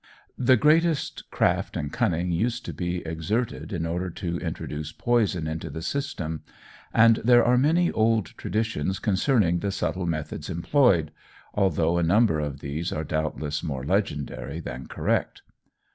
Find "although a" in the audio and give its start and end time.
11.53-12.03